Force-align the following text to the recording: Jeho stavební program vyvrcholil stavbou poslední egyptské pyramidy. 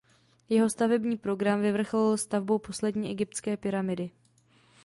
Jeho 0.49 0.69
stavební 0.69 1.17
program 1.17 1.61
vyvrcholil 1.61 2.17
stavbou 2.17 2.59
poslední 2.59 3.09
egyptské 3.11 3.57
pyramidy. 3.57 4.09